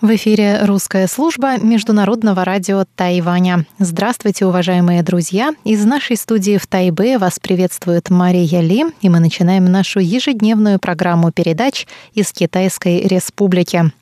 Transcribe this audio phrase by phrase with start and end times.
[0.00, 3.66] В эфире русская служба Международного радио Тайваня.
[3.78, 5.50] Здравствуйте, уважаемые друзья!
[5.64, 11.32] Из нашей студии в Тайбе вас приветствует Мария Ли, и мы начинаем нашу ежедневную программу
[11.32, 13.92] передач из Китайской Республики.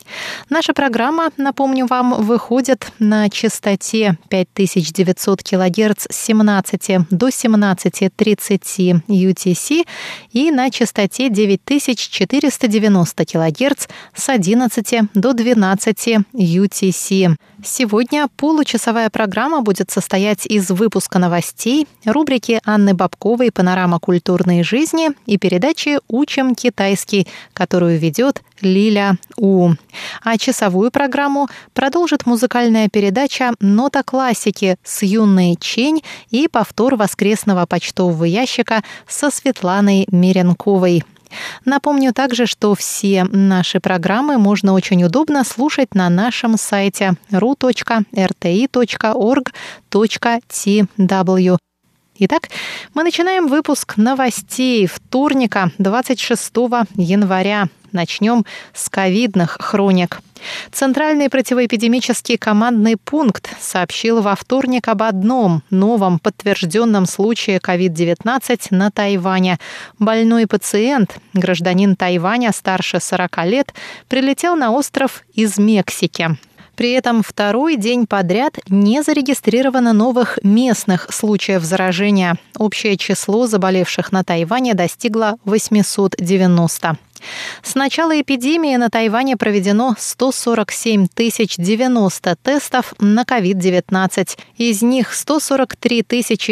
[0.48, 9.84] Наша программа, напомню вам, выходит на частоте 5900 кГц с 17 до 17.30 UTC
[10.30, 17.36] и на частоте 9490 кГц с 11 до 12 UTC.
[17.64, 25.38] Сегодня получасовая программа будет состоять из выпуска новостей, рубрики Анны Бабковой «Панорама культурной жизни» и
[25.38, 29.70] передачи «Учим китайский», которую ведет Лиля У.
[30.22, 38.24] А часовую программу продолжит музыкальная передача «Нота классики» с юной Чень и повтор воскресного почтового
[38.24, 41.02] ящика со Светланой Меренковой.
[41.64, 48.08] Напомню также, что все наши программы можно очень удобно слушать на нашем сайте ru.rti.org.tw.
[52.20, 52.48] Итак,
[52.94, 56.52] мы начинаем выпуск новостей вторника, 26
[56.96, 57.68] января.
[57.92, 58.44] Начнем
[58.74, 60.20] с ковидных хроник.
[60.70, 69.58] Центральный противоэпидемический командный пункт сообщил во вторник об одном новом подтвержденном случае COVID-19 на Тайване.
[69.98, 73.74] Больной пациент, гражданин Тайваня старше 40 лет,
[74.08, 76.36] прилетел на остров из Мексики.
[76.78, 82.36] При этом второй день подряд не зарегистрировано новых местных случаев заражения.
[82.56, 86.96] Общее число заболевших на Тайване достигло 890.
[87.62, 94.38] С начала эпидемии на Тайване проведено 147 тысяч 90 тестов на COVID-19.
[94.56, 96.04] Из них 143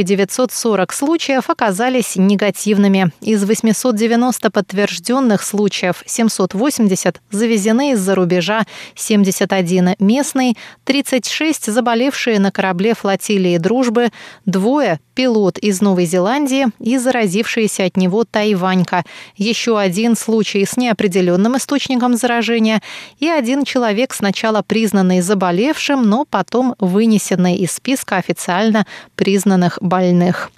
[0.04, 3.12] 940 случаев оказались негативными.
[3.20, 13.58] Из 890 подтвержденных случаев 780 завезены из-за рубежа, 71 местный, 36 заболевшие на корабле флотилии
[13.58, 14.10] «Дружбы»,
[14.44, 19.04] двое– пилот из Новой Зеландии и заразившийся от него тайванька.
[19.36, 22.80] Еще один случай случай с неопределенным источником заражения
[23.18, 28.86] и один человек, сначала признанный заболевшим, но потом вынесенный из списка официально
[29.16, 30.50] признанных больных.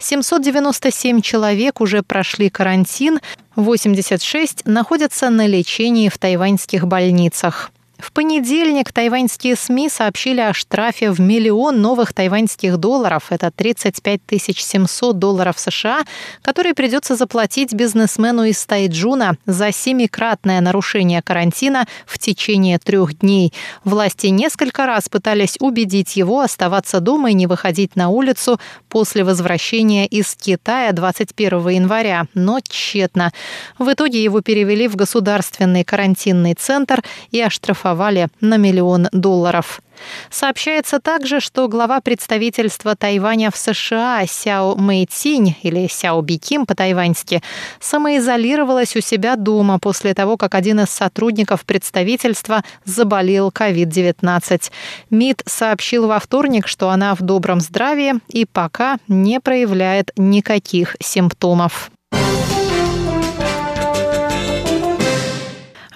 [0.00, 3.20] 797 человек уже прошли карантин,
[3.56, 7.70] 86 находятся на лечении в тайваньских больницах.
[7.98, 15.18] В понедельник тайваньские СМИ сообщили о штрафе в миллион новых тайваньских долларов, это 35 700
[15.18, 16.02] долларов США,
[16.42, 23.52] который придется заплатить бизнесмену из Тайджуна за семикратное нарушение карантина в течение трех дней.
[23.84, 30.06] Власти несколько раз пытались убедить его оставаться дома и не выходить на улицу после возвращения
[30.06, 33.32] из Китая 21 января, но тщетно.
[33.78, 39.80] В итоге его перевели в государственный карантинный центр и оштрафовали оштрафовали на миллион долларов.
[40.28, 47.42] Сообщается также, что глава представительства Тайваня в США Сяо Мэйцинь или Сяо Биким по-тайваньски
[47.80, 54.70] самоизолировалась у себя дома после того, как один из сотрудников представительства заболел COVID-19.
[55.10, 61.90] МИД сообщил во вторник, что она в добром здравии и пока не проявляет никаких симптомов.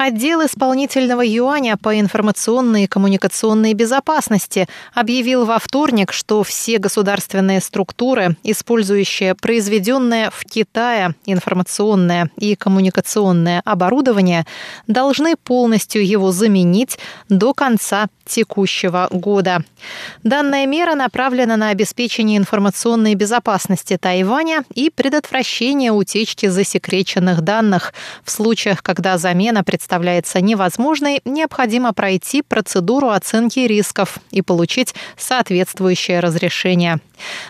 [0.08, 8.34] Отдел исполнительного юаня по информационной и коммуникационной безопасности объявил во вторник, что все государственные структуры,
[8.42, 14.46] использующие произведенное в Китае информационное и коммуникационное оборудование,
[14.86, 16.98] должны полностью его заменить
[17.28, 19.64] до конца текущего года.
[20.22, 27.94] Данная мера направлена на обеспечение информационной безопасности Тайваня и предотвращение утечки засекреченных данных.
[28.24, 29.64] В случаях, когда замена
[29.98, 36.98] представляется невозможной, необходимо пройти процедуру оценки рисков и получить соответствующее разрешение.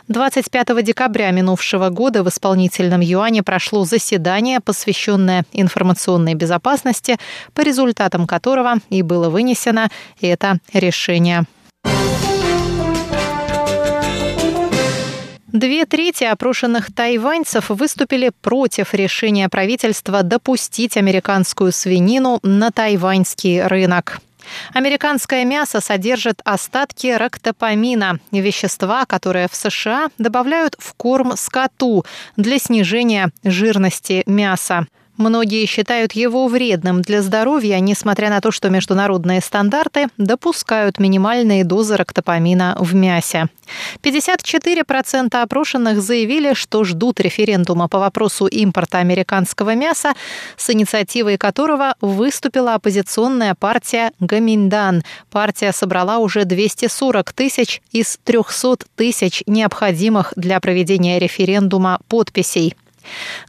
[0.08, 7.18] 25 декабря минувшего года в исполнительном юане прошло заседание, посвященное информационной безопасности,
[7.52, 9.88] по результатам которого и было вынесено
[10.22, 11.44] это решение.
[15.52, 24.20] Две трети опрошенных тайваньцев выступили против решения правительства допустить американскую свинину на тайваньский рынок.
[24.74, 32.04] Американское мясо содержит остатки рактопамина, вещества, которые в США добавляют в корм скоту
[32.36, 34.86] для снижения жирности мяса.
[35.18, 41.96] Многие считают его вредным для здоровья, несмотря на то, что международные стандарты допускают минимальные дозы
[41.96, 43.48] рактопамина в мясе.
[44.00, 50.14] 54% опрошенных заявили, что ждут референдума по вопросу импорта американского мяса,
[50.56, 55.02] с инициативой которого выступила оппозиционная партия Гаминдан.
[55.32, 62.76] Партия собрала уже 240 тысяч из 300 тысяч необходимых для проведения референдума подписей.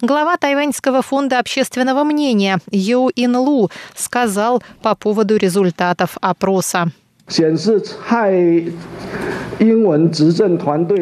[0.01, 6.91] Глава Тайваньского фонда общественного мнения Йоу Ин Лу сказал по поводу результатов опроса.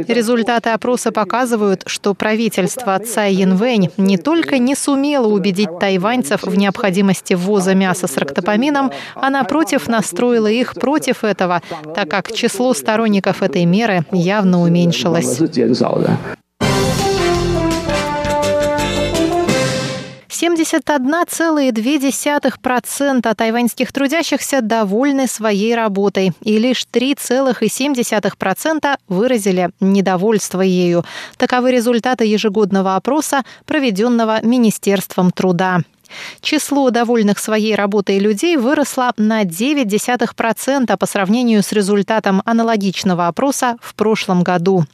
[0.07, 7.35] Результаты опроса показывают, что правительство Цай Янвэнь не только не сумело убедить тайваньцев в необходимости
[7.35, 11.61] ввоза мяса с рактопамином, а напротив настроило их против этого,
[11.95, 15.39] так как число сторонников этой меры явно уменьшилось.
[20.41, 31.03] 71,2% тайваньских трудящихся довольны своей работой, и лишь 3,7% выразили недовольство ею.
[31.37, 35.79] Таковы результаты ежегодного опроса, проведенного Министерством труда.
[36.41, 43.95] Число довольных своей работой людей выросло на 0,9% по сравнению с результатом аналогичного опроса в
[43.95, 44.85] прошлом году.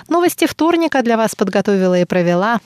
[0.08, 2.60] Новости вторника для вас подготовила и провела